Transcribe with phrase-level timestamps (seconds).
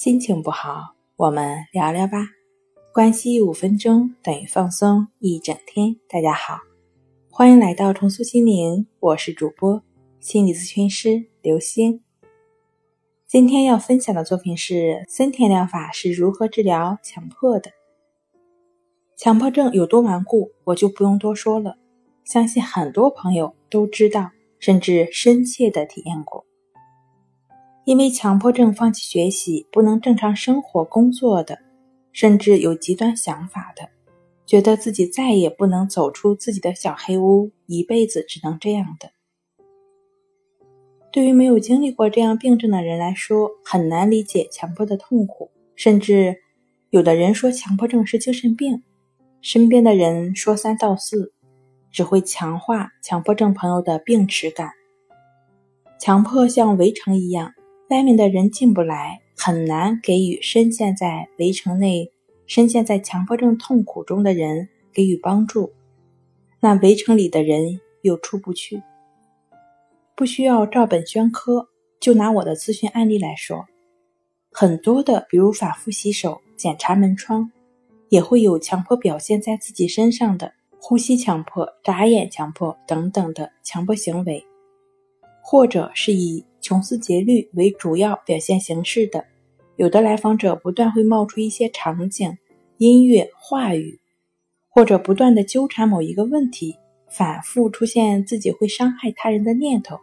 [0.00, 2.16] 心情不好，我们聊聊吧。
[2.90, 5.94] 关系五分钟等于放松一整天。
[6.08, 6.58] 大家好，
[7.30, 9.82] 欢迎来到重塑心灵，我是主播
[10.18, 12.00] 心理咨询师刘星。
[13.26, 17.70] 今天要分享的作品是森田疗法是如何治疗强迫的。
[19.18, 21.76] 强迫症有多顽固，我就不用多说了，
[22.24, 26.46] 相信很多朋友都知道，甚至深切的体验过。
[27.90, 31.58] 因为强迫症放弃学习、不能正常生活、工作的，
[32.12, 33.88] 甚至有极端想法的，
[34.46, 39.10] 觉得自己再也不能走出自己的小黑屋，一辈子只能这样的。
[41.10, 46.36] 对于没有经历过这样病症的人来说，很难理解强迫的痛苦，甚至
[46.90, 48.84] 有的人说强迫症是精神病，
[49.40, 51.32] 身边的人说三道四，
[51.90, 54.70] 只会强化强迫症朋友的病耻感。
[55.98, 57.52] 强迫像围城一样。
[57.90, 62.12] 外面的人进不来，很难给予深陷在围城内、
[62.46, 65.72] 深陷在强迫症痛苦中的人给予帮助。
[66.60, 68.80] 那围城里的人又出不去。
[70.14, 71.66] 不需要照本宣科，
[71.98, 73.66] 就拿我的咨询案例来说，
[74.52, 77.50] 很多的，比如反复洗手、检查门窗，
[78.08, 84.46] 也会有强迫表现在自己身上的呼吸强迫、眨眼强迫等等的强迫行为，
[85.50, 86.44] 或者是以。
[86.62, 89.24] 穷思竭虑为主要表现形式的，
[89.76, 92.36] 有的来访者不断会冒出一些场景、
[92.76, 93.98] 音乐、话语，
[94.68, 96.76] 或者不断的纠缠某一个问题，
[97.10, 99.98] 反复出现自己会伤害他人的念头，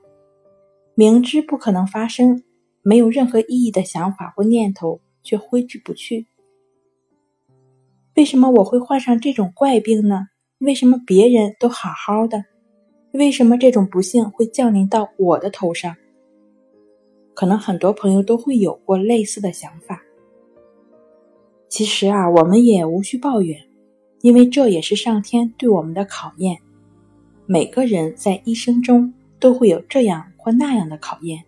[0.95, 2.43] 明知不可能发生、
[2.81, 6.25] 没有任何意义的想法或念头，却挥之不去。
[8.15, 10.27] 为什么我会患上这种怪病呢？
[10.57, 12.43] 为什么别人都好好的？
[13.17, 15.95] 为什么这种不幸会降临到我的头上？
[17.33, 19.99] 可能很多朋友都会有过类似的想法。
[21.67, 23.59] 其实啊，我们也无需抱怨，
[24.21, 26.59] 因为这也是上天对我们的考验。
[27.47, 31.43] 每个人在一生中都会有这样或那样的考验，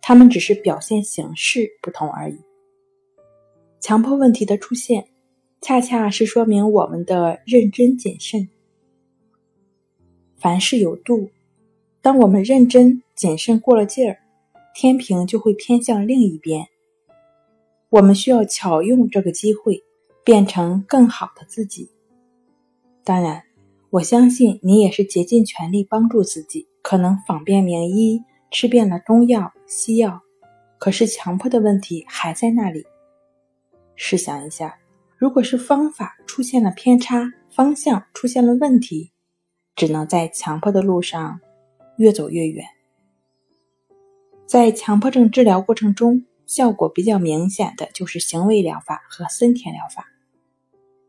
[0.00, 2.38] 他们只是表现形式不同而已。
[3.80, 5.06] 强迫问题的出现，
[5.60, 8.48] 恰恰是说明我们的认真谨慎。
[10.38, 11.30] 凡事有度，
[12.00, 14.18] 当我们认真谨慎过了劲儿。
[14.78, 16.68] 天平就会偏向另一边。
[17.88, 19.82] 我们需要巧用这个机会，
[20.22, 21.90] 变成更好的自己。
[23.02, 23.42] 当然，
[23.88, 26.68] 我相信你也是竭尽全力帮助自己。
[26.82, 30.20] 可能访遍名医，吃遍了中药西药，
[30.76, 32.84] 可是强迫的问题还在那里。
[33.94, 34.78] 试想一下，
[35.16, 39.10] 如果是方法出现了偏差，方向出现了问题，
[39.76, 41.38] 只能在强迫的路上
[41.98, 42.64] 越走越远。
[44.46, 50.06] 在强迫症治疗过程中，效果比较明显的就是行为疗法和森田疗法。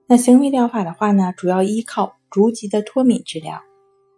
[0.07, 3.61] 那行为疗法的话呢，主要依靠逐级的脱敏治疗，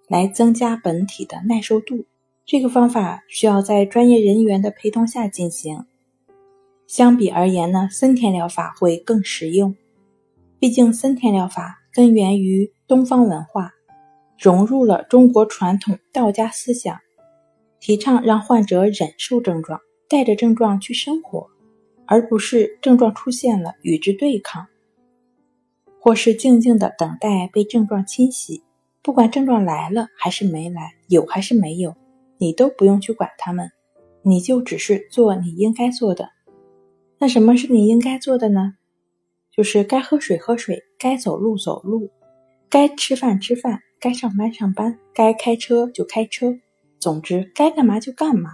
[0.08, 2.06] 来增加本体的耐受度。
[2.46, 5.86] 这个方法需要在专业人员的陪同下进行。
[6.88, 9.76] 相比而言呢，森田疗法会更实用，
[10.58, 13.74] 毕竟森田疗法根源于东方文化，
[14.40, 16.98] 融入了中国传统道家思想。
[17.82, 19.80] 提倡让患者忍受症状，
[20.10, 21.48] 带着症状去生活，
[22.06, 24.68] 而不是症状出现了与之对抗，
[26.02, 28.64] 或是静静的等待被症状侵袭。
[29.02, 31.96] 不管症状来了还是没来，有还是没有，
[32.38, 33.72] 你都不用去管他们，
[34.24, 36.30] 你就只是做你应该做的。
[37.18, 38.74] 那什么是你应该做的呢？
[39.56, 42.12] 就是该喝水喝水，该走路走路，
[42.70, 46.56] 该吃饭吃饭，该上班上班，该开车就开车。
[47.00, 48.52] 总之，该干嘛就干嘛，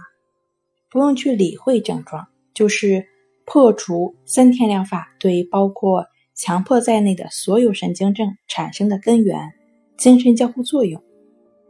[0.88, 3.06] 不用去理会症状，就是
[3.44, 9.52] 破除森田疗法对包括强迫在内的所有神经症产生的根源——
[9.98, 11.02] 精神交互作用。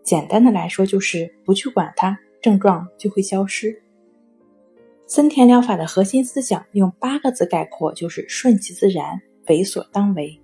[0.04, 3.82] 简单的来说，就是不去管它，症状就会消失。
[5.06, 10.40] 森田疗法的核心思想用八个字概括，就是顺其自然，为所当为。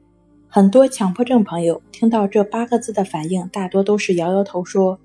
[0.55, 5.01] 很多强迫症朋友听到这八个字的反应，大多都是摇摇头说。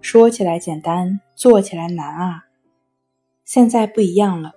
[0.00, 2.44] 说起来简单，做起来难啊！
[3.44, 4.52] 现在不一样了，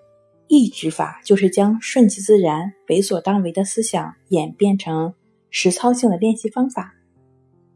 [0.47, 5.15] 抑制法就是将顺其自然、为所当为的思想演变成
[5.50, 6.94] 实操性的练习方法，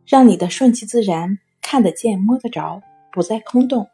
[0.05, 2.79] 让你的顺其自然看得见、摸得着，
[3.11, 3.87] 不再空洞。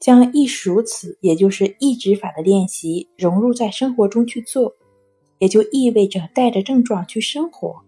[0.00, 4.72] 将亦是如此，也就是抑制法的练习融入在生活中去做，
[5.38, 7.86] 也就意味着带着症状去生活。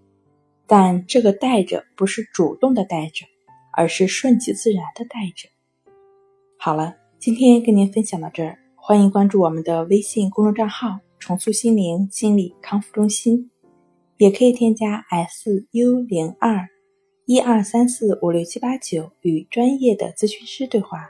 [0.68, 3.24] 但这个带着不是主动的带着
[3.74, 5.48] 而是顺其自然的带着。
[6.58, 13.50] 好了今天跟您分享到这儿欢迎关注我们的微信公众账号重塑心灵心理康复中心
[14.18, 15.66] 也可以添加 su
[16.06, 16.68] 零二
[17.24, 21.08] 一二三四五六七八九与专业的咨询师对话。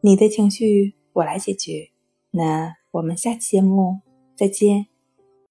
[0.00, 1.90] 你的情绪我来解决
[2.32, 4.00] 那我们下期节目
[4.34, 4.91] 再见。